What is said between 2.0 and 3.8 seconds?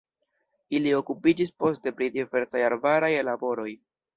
diversaj arbaraj laboroj.